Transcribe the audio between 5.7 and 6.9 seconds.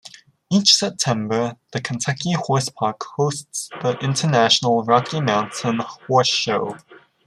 Horse Show.